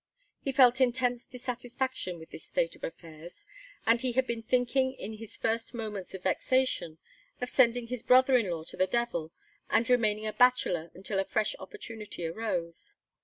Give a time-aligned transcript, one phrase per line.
[0.43, 3.45] He felt intense dissatisfaction with this state of affairs
[3.85, 6.97] and he had been thinking in his first moments of vexation
[7.39, 9.31] of sending his brother in law to the devil
[9.69, 12.95] and remaining a bachelor until a fresh opportunity arose.